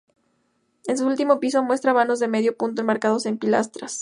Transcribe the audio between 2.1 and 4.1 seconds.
de medio punto enmarcados en pilastras.